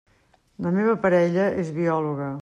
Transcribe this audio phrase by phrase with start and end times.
[0.67, 2.31] La meva parella és biòloga.